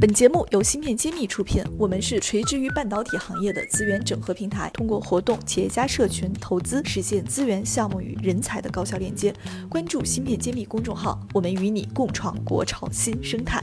[0.00, 9.30] 本节目由芯片揭秘出品，我们是垂直于半导体行业的资源整合平台，通过活动、企业家社群、投资，实现资源、项目与人才的高效链接。
[9.68, 13.62] 关注芯片揭秘公众号，我们与你共创国潮新生态。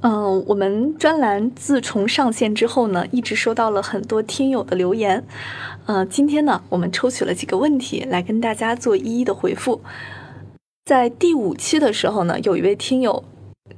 [0.00, 5.24] 嗯，我们专栏自从上线之后呢，一直收到了很多听友的留言。
[5.86, 9.80] 呃，今天呢，我们抽取了几个问题来跟大家做一一的回复。
[10.84, 13.24] 在第五期的时候呢，有一位听友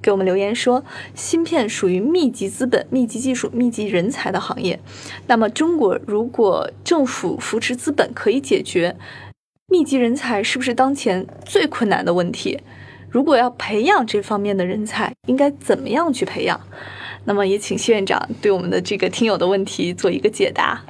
[0.02, 0.84] 给我们留言说，
[1.15, 4.80] 芯片属于密集资本、密集技术、密集人才的行业。
[5.29, 8.96] 那么，中国如果政府扶持资本可以解决，
[9.69, 12.59] 密集人才是不是当前最困难的问题？
[13.09, 16.60] 如果要培养这方面的人才，应该怎么样去培养？
[17.24, 20.84] 那么，也请谢院长对我们的这个听友的问题做一个解答。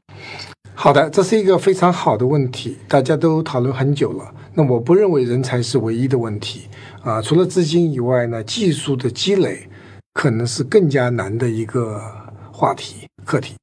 [0.78, 4.30] 好的，这是一个非常好的问题，大家都讨论很久了。
[4.52, 6.68] 那我不认为人才是唯一的问题
[7.02, 9.66] 啊，除了资金以外呢，技术的积累
[10.12, 11.98] 可能是更加难的一个
[12.52, 13.54] 话题课题，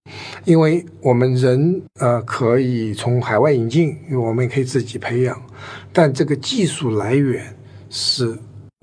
[0.43, 5.39] 因为我们人呃可以从海外引进，因为我们也可以自己培养，
[5.93, 7.55] 但这个技术来源
[7.91, 8.35] 是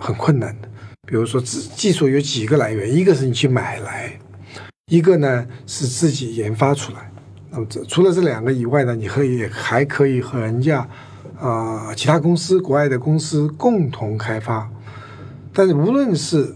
[0.04, 0.68] 很困难的。
[1.06, 4.16] 比如说，技技术有几个来源，一个是你去买来，
[4.86, 7.09] 一个呢是自己研发出来。
[7.50, 10.88] 那么这除了这两个以外呢，你可以还可以和人家。
[11.38, 14.70] 啊，其他公司、国外的公司共同开发，
[15.54, 16.54] 但是无论是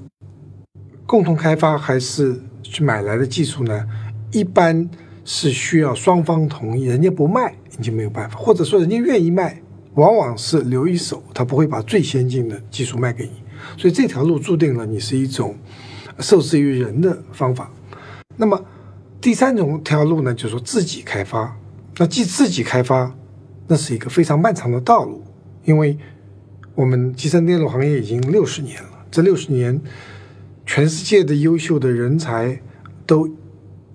[1.06, 3.86] 共同开发还是去买来的技术呢，
[4.30, 4.86] 一般
[5.24, 9.62] 是需要双方同意，人家不卖你就没有办法，或者说人家愿意卖，
[9.94, 13.42] 往往是留一手，他不会把最先进的技术卖给你，
[13.78, 15.56] 所以这条路注定了你是一种
[16.18, 17.70] 受制于人的方法。
[18.36, 18.62] 那么
[19.24, 21.56] 第三种条路呢，就是说自己开发，
[21.96, 23.10] 那既自己开发。
[23.66, 25.24] 那是一个非常漫长的道路，
[25.64, 25.96] 因为
[26.74, 28.90] 我们集成电路行业已经六十年了。
[29.10, 29.80] 这六十年，
[30.66, 32.60] 全世界的优秀的人才
[33.06, 33.26] 都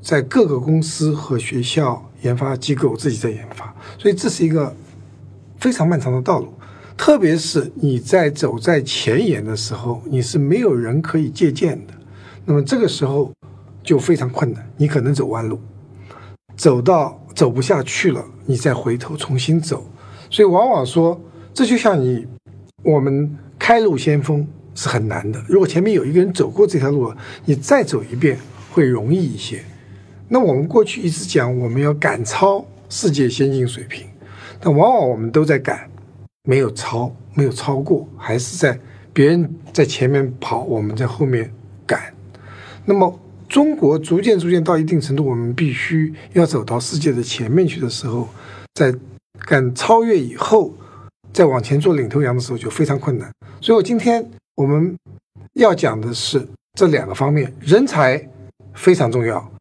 [0.01, 4.75] 在各个公司和学校、研发机构自己在研发，所以这是一个
[5.59, 6.51] 非常漫长的道路。
[6.97, 11.93] 特别是你在走在前沿的时候，你是没有人可以借鉴的，
[12.45, 13.31] 那么这个时候
[13.83, 15.59] 就非常困难，你可能走弯路，
[16.55, 18.23] 走到走不下去了。
[18.45, 19.87] 你再回头重新走，
[20.29, 21.19] 所以往往说，
[21.53, 22.25] 这就像你
[22.83, 25.39] 我们开路先锋是很难的。
[25.47, 27.13] 如果前面有一个人走过这条路，
[27.45, 28.39] 你再走一遍
[28.71, 29.63] 会容易一些。
[30.27, 34.07] 那我们过去一直讲我们要赶超世界先进水平，
[34.59, 35.87] 但往往我们都在赶，
[36.43, 38.79] 没有超，没有超过，还是在
[39.13, 41.53] 别人在前面跑，我们在后面
[41.85, 42.13] 赶。
[42.83, 43.19] 那么。
[43.49, 48.29] 中国逐渐逐渐到一定程度，我们必须要走到世界的前面去的时候，
[48.75, 48.93] 在
[49.39, 50.71] 敢超越以后，
[51.33, 53.27] 再往前做领头羊的时候就非常困难。
[53.59, 54.95] 所以，我今天我们
[55.53, 58.29] 要讲的是这两个方面：人才
[58.75, 59.51] 非常重要，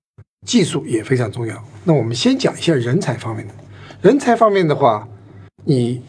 [0.46, 1.64] 技术也非常重要。
[1.84, 3.54] 那我们先讲一下人才方面的。
[4.02, 5.08] 人才方面的话，
[5.64, 6.02] 你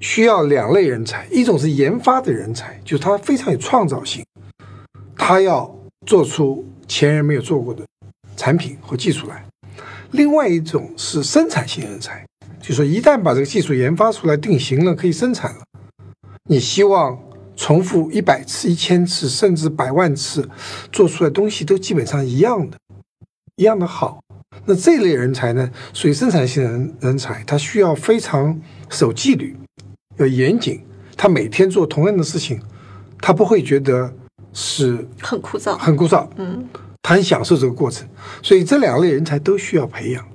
[0.00, 4.24] 需要两类人才，一种是研发的人才，就是他非常有创造性，
[5.14, 5.76] 他要
[6.06, 6.64] 做出。
[6.88, 7.84] 前人没有做过的
[8.34, 9.44] 产品和技术来，
[10.12, 12.26] 另外一种是生产性人才，
[12.60, 15.62] 就说一旦把这个技术研发出来定型了，可以生产了，
[16.48, 17.22] 你希望
[17.54, 20.48] 重复一百次、一千次，甚至百万次，
[20.90, 22.78] 做出来东西都基本上一样的，
[23.56, 24.20] 一样的好。
[24.64, 29.56] 那这类人才呢，属于生产性人人才，他需要非常守纪律，
[30.16, 30.82] 要严谨，
[31.16, 32.60] 他每天做同样的事情，
[33.20, 34.14] 他不会觉得。
[34.52, 36.26] 是很枯燥，很枯燥。
[36.36, 36.68] 嗯，
[37.02, 38.08] 他很享受这个过程，
[38.42, 40.26] 所以这两类人才都需要培养。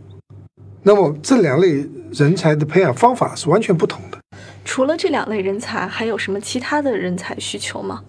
[0.82, 4.20] 那么这两类人才的培养方法是完全不同的。
[4.66, 8.04] 除了这两类人才，还有什么其他的人才需求吗？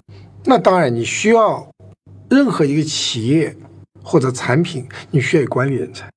[0.44, 1.69] 那当然，你需要
[2.28, 3.56] 任何一个企业
[4.03, 6.09] 或者产品，你需要有管理人才，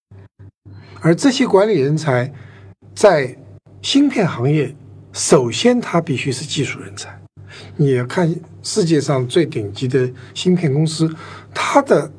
[1.01, 2.31] 而这些管理人才
[2.93, 3.35] 在
[3.81, 4.75] 芯片行业，
[5.11, 7.16] 首先他必须是技术人才。
[7.75, 8.33] 你要看
[8.63, 11.09] 世界上最顶级的芯片公司，
[11.54, 12.12] 它的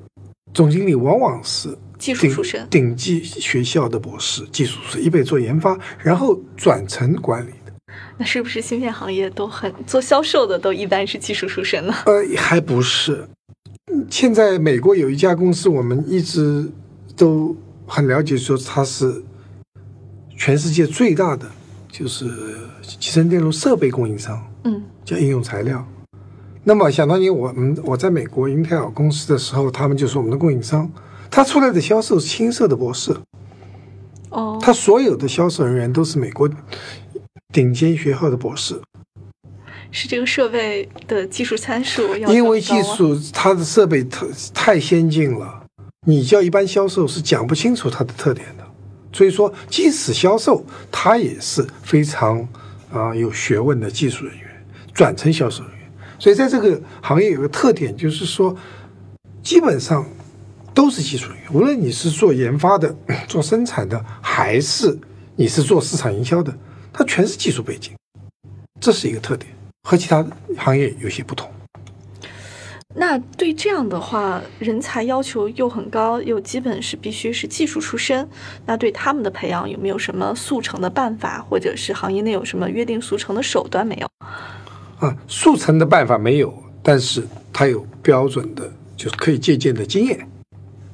[0.55, 7.73] 总经理往往是技术出身、顶级学校的博士、技术是一辈做研发，然后转成管理的。
[8.17, 11.95] 那是不是芯片行业都很做销售的都一般是技术出身呢？
[12.07, 13.29] 呃，还不是。
[14.11, 16.71] 现在美国有一家公司，我们一直
[17.17, 17.57] 都
[17.87, 19.23] 很了解，说它是
[20.37, 21.51] 全世界最大的，
[21.91, 22.27] 就是
[22.83, 24.43] 集成电路设备供应商。
[24.65, 24.83] 嗯。
[25.05, 25.83] 叫应用材料，
[26.65, 30.87] 那么想当年我们我在美国英特尔公司的时候，他们就是我们的供应商，
[31.31, 33.17] 他出来的销售是青色的博士，
[34.29, 36.47] 哦，他所有的销售人员都是美国
[37.55, 38.79] 顶尖学校的博士，
[39.91, 45.65] 是这个设备的技术参数要因为技术它的设备特太先进了，
[46.07, 48.68] 你叫一般销售是讲不清楚它的特点的。
[49.19, 52.49] 所以说，即使销售，他也是非常
[52.93, 54.49] 啊有学问的技术人员，
[54.95, 55.91] 转成销售人员。
[56.21, 58.57] 所以在这个行业有个特点，就是说，
[59.43, 60.07] 基本上
[60.73, 62.95] 都是技术人员，无论你是做研发的、
[63.27, 64.97] 做生产的，还是
[65.35, 66.57] 你是做市场营销的，
[66.93, 67.93] 他全是技术背景，
[68.81, 69.53] 这是一个特点。
[69.83, 70.25] 和其他
[70.57, 71.51] 行业有些不同。
[73.01, 78.29] 那对这样的话，人才要求又很高，又基本是必须是技术出身。
[78.67, 84.09] 那对他们的培养有没有什么速成的办法，或者是行业内有什么约定俗成的手段没有？
[84.99, 86.53] 啊，速成的办法没有，
[86.83, 87.23] 但是
[87.53, 90.29] 它有标准的，就是可以借鉴的经验。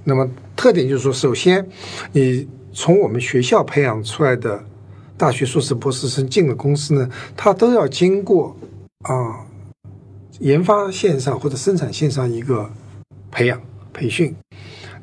[0.04, 1.66] 那么特点就是说，首先
[2.12, 4.62] 你从我们学校培养出来的
[5.16, 8.54] 大学硕士、博士生进了公司呢，他都要经过。
[9.04, 9.43] 啊，
[10.40, 12.70] 研发线上或者生产线上一个
[13.30, 13.60] 培养
[13.92, 14.34] 培训。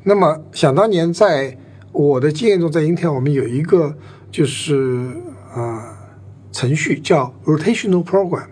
[0.04, 1.56] 那么想当年，在
[1.92, 3.96] 我的经验中，在 Intel 我们有一个
[4.30, 5.10] 就是
[5.54, 6.10] 啊
[6.50, 8.48] 程序叫 Rotational Program，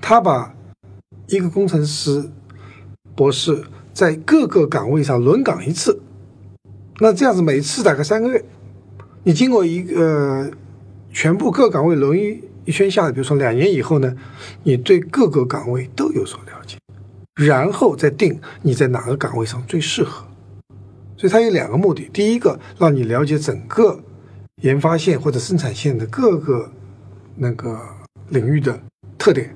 [0.00, 0.54] 他把
[1.28, 2.30] 一个工程师
[3.14, 6.00] 博士在各个岗位上轮岗一次。
[7.00, 8.44] 那这样子每次大概三个月，
[9.24, 10.50] 你经过一个
[11.10, 12.42] 全部各岗位轮一。
[12.64, 14.14] 一圈下来，比如说两年以后呢，
[14.62, 16.76] 你对各个岗位都有所了解，
[17.34, 20.26] 然后再定你在哪个岗位上最适合。
[21.16, 24.00] 所以它有两个目的：第一个，让你了解整个
[24.62, 26.72] 研发线或者生产线的各个
[27.36, 27.80] 那个
[28.28, 28.80] 领域的
[29.18, 29.48] 特点；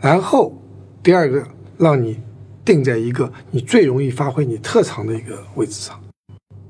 [0.00, 0.60] 然后
[1.02, 1.46] 第二个，
[1.78, 2.20] 让你
[2.64, 6.00] 定在一个你最容易发挥你特长的一个位置上。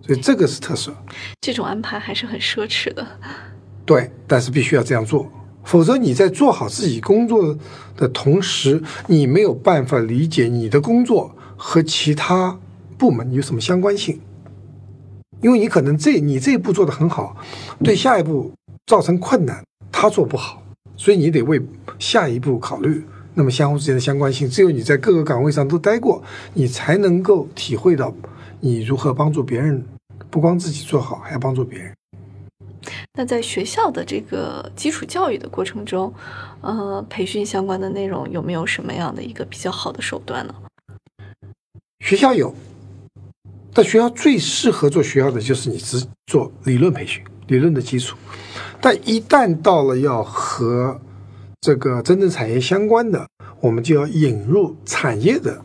[0.02, 0.94] 所以这个是特色。
[1.40, 3.06] 这种安排还是很奢侈的。
[3.86, 5.30] 对，但是必须要这样做。
[5.64, 7.56] 否则你在做好自己工作
[7.96, 12.58] 的同时，你没有办法理解你的工作和其他
[12.96, 14.20] 部门有什么相关性，
[15.40, 17.36] 因为你可能这你这一步做得很好，
[17.82, 18.52] 对下一步
[18.86, 20.62] 造成困难，他做不好，
[20.96, 21.60] 所以你得为
[21.98, 23.02] 下一步考虑。
[23.36, 26.22] 那么相互之间的相关性，只有你在各个岗位上都待过，
[26.52, 28.14] 你才能够体会到
[28.60, 29.84] 你如何帮助别人，
[30.30, 31.92] 不光自己做好，还要帮助别人。
[33.16, 36.12] 那在学校的这个基础教育的过程中，
[36.60, 40.54] 呃，培训相关的内容有没有什么样的一个比较好的手段呢？
[42.00, 42.52] 学校有，
[43.72, 48.16] 但学校最适合做学校的就是你只做理论培训、理论的基础。
[48.80, 51.00] 但一旦到了要和
[51.60, 53.28] 这个真正产业相关的，
[53.60, 55.62] 我们就要引入产业的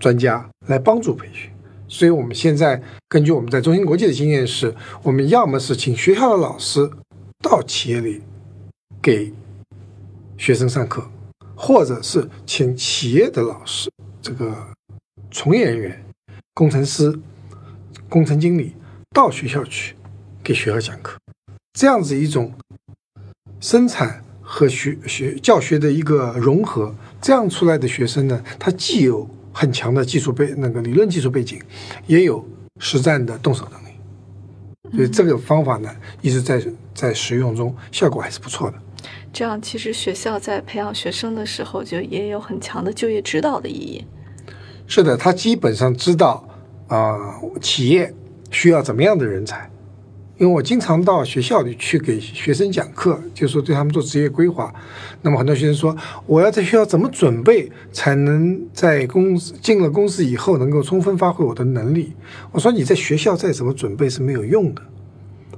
[0.00, 1.50] 专家来帮助培训。
[1.88, 4.74] 所以，我们现在根据我们在中芯国际的经验是，
[5.04, 6.90] 我们要么是请学校的老师
[7.40, 8.20] 到企业里
[9.00, 9.32] 给
[10.36, 11.08] 学生上课，
[11.54, 13.88] 或者是请企业的老师，
[14.20, 14.52] 这个
[15.30, 16.04] 从业人员、
[16.54, 17.16] 工程师、
[18.08, 18.74] 工程经理
[19.14, 19.94] 到学校去
[20.42, 21.16] 给学校讲课，
[21.74, 22.52] 这样子一种
[23.60, 26.92] 生产和学学教学的一个融合，
[27.22, 29.30] 这样出来的学生呢，他既有。
[29.58, 31.58] 很强的技术背那个理论技术背景，
[32.06, 32.46] 也有
[32.78, 35.88] 实战的动手能力，所以这个方法呢
[36.20, 36.62] 一直在
[36.94, 38.76] 在使用中，效果还是不错的。
[39.32, 44.04] 这样其实学校在培养学生的时候，就也有很强的就业指导的意义。
[44.86, 46.46] 是的，他基本上知道
[46.88, 48.12] 啊，企业
[48.50, 49.70] 需要怎么样的人才。
[50.38, 54.70] 因为我经常到学校里去给学生讲课，就说对他们做职业规划。
[55.22, 62.12] 那么很多学生说，我要在学校怎么准备，才能在公司进了公司以后能够充分发挥我的能力？
[62.52, 64.82] 我说你在学校再怎么准备是没有用的，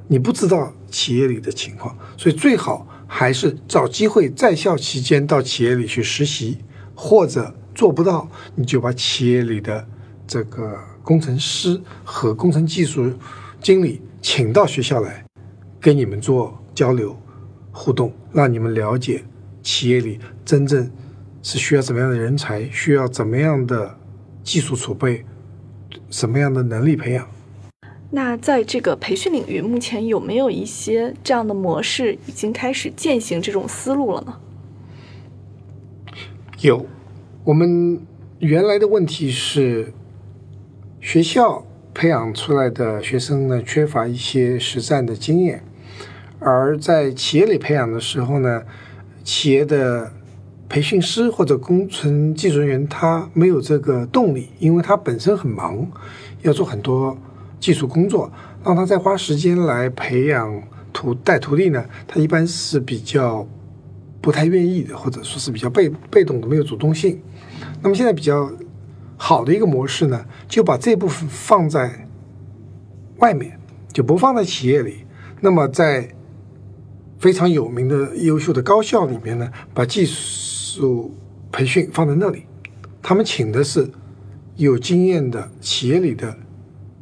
[0.07, 6.59] 你不知道企业里的情况，所以最好还是找机会在校期间到企业里去实习，
[6.95, 9.85] 或者做不到，你就把企业里的
[10.25, 13.13] 这个工程师和工程技术
[13.61, 14.01] 经理。
[14.21, 15.25] 请到学校来，
[15.81, 17.17] 跟你们做交流
[17.71, 19.23] 互动，让你们了解
[19.63, 20.91] 企业里真正
[21.43, 23.97] 是需要怎么样的人才，需要怎么样的
[24.43, 25.25] 技术储备，
[26.11, 27.29] 什么样的能力培养。
[28.11, 34.41] 那在这个培训领域，目前有没有一些这样的模式已经开始践行这种思路了呢？
[36.61, 36.87] 有，
[37.45, 38.01] 我们
[38.41, 39.93] 原来的问题是
[41.01, 41.65] 学校。
[41.99, 45.65] 培养出来的学生呢，缺乏一些实战的经验，
[46.39, 48.63] 而在企业里培养的时候呢，
[49.25, 50.13] 企业的
[50.69, 55.85] 培训师或者工程技术人员他没有这个动力，因为他本身很忙，
[56.43, 57.19] 要做很多
[57.59, 58.31] 技术工作，
[58.65, 60.63] 让他再花时间来培养
[60.93, 63.45] 徒带徒弟呢，他一般是比较
[64.21, 67.21] 不太愿意的，或者说是比较被被动的，没有主动性。
[67.83, 68.49] 那么现在比较
[69.21, 72.09] 好的一个模式呢，就把这部分放在
[73.19, 73.59] 外面，
[73.93, 75.05] 就不放在企业里。
[75.41, 76.09] 那么在
[77.19, 81.13] 非常有名的优秀的高校里面呢，把技术
[81.51, 82.45] 培训放在那里，
[83.03, 83.91] 他们请的是
[84.55, 86.39] 有经验的企业里的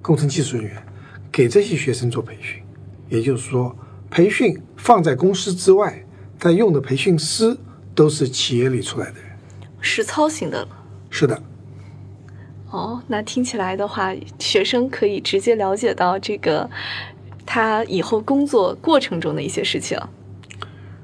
[0.00, 0.82] 工程技术人员，
[1.30, 2.62] 给这些学生做培训。
[3.10, 3.76] 也就是说，
[4.10, 6.04] 培训放在公司之外，
[6.38, 7.56] 但用的培训师
[7.94, 9.30] 都是企业里出来的人，
[9.80, 10.66] 实操型的。
[11.10, 11.40] 是的。
[12.70, 16.68] 哦，那听起来的话，学生可以直接了解到这个。
[17.48, 19.96] 他以后工作过程中的一些事情，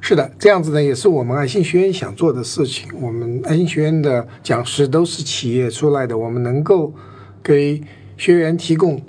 [0.00, 2.90] 是的，这样子呢，也是我们爱心学院想做的事情。
[3.00, 6.92] 我们爱心学院的讲师都是企业出来的，我们能够
[7.44, 7.80] 给
[8.16, 9.00] 学员提供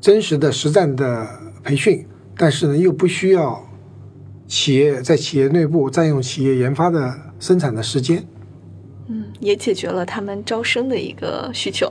[0.00, 1.28] 真实的实战的
[1.64, 3.68] 培训，但是呢，又不需要
[4.46, 8.24] 企业在企业内部占用企业研发的生产的时间。
[9.40, 11.90] 嗯，也解决了他们招生的一个需求。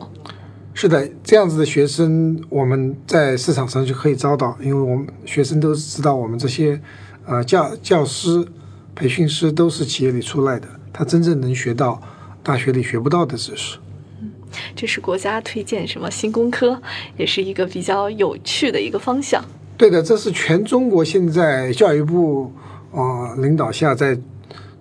[0.73, 6.79] 是的，这样子的学生，我们在市场上就可以招到，因为我们学生都知道，我们这些，
[7.25, 8.45] 呃，教教师、
[8.93, 11.99] 培训师都是企业里出来的，他真正能学到
[12.43, 13.79] 大学里学不到的知识。
[14.21, 14.29] 嗯，
[14.75, 16.79] 这是国家推荐什么新工科，
[17.17, 19.43] 也是一个比较有趣的一个方向。
[19.77, 22.53] 对的，这是全中国现在教育部
[22.91, 24.15] 呃领导下在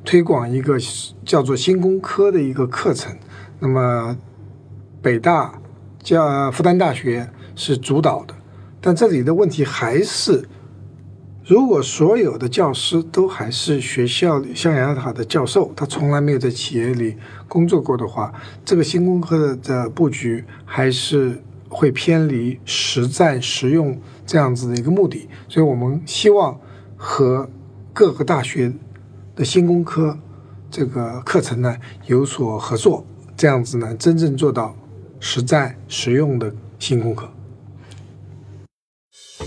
[0.07, 0.79] 推广一个
[1.23, 3.15] 叫做新工科的一个课程。
[3.59, 4.17] 那么
[5.03, 5.61] 北大。
[6.07, 8.35] 叫复旦大学是主导的，
[8.81, 10.49] 但这里的问题还是，
[11.45, 17.17] 如果所有的教师都还是学校里象牙塔的教授，他从来没有在企业里
[17.49, 18.33] 工作过的话，
[18.65, 25.29] 这个新工科的布局还是会偏离实战实用这样子的一个目的。
[25.49, 26.57] 所以我们希望
[26.97, 27.51] 和
[27.93, 28.73] 各个大学
[29.37, 30.19] 的新工科
[30.69, 31.77] 这个课程呢
[32.07, 34.75] 有所合作，这样子呢真正做到。
[35.19, 37.27] 实在实用的新功课。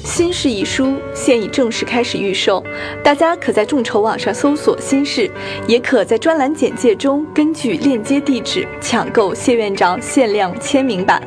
[0.03, 2.63] 新事一书现已正式开始预售，
[3.03, 5.29] 大家可在众筹网上搜索“新事”，
[5.69, 11.21] 也可在专栏简介中根据链接地址抢购谢院长限量签名版。